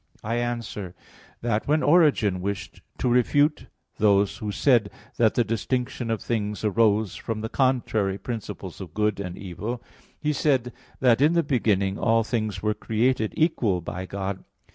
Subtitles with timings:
[0.23, 0.95] I answer
[1.41, 3.67] that, When Origen wished to refute
[3.99, 9.19] those who said that the distinction of things arose from the contrary principles of good
[9.19, 9.79] and evil,
[10.19, 14.43] he said that in the beginning all things were created equal by God.